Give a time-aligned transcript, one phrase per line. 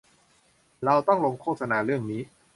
[0.85, 2.21] เราต้องลงโฆษณาเรื่องนี้